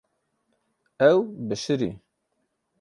Ew 1.09 1.19
bişirî. 1.47 1.91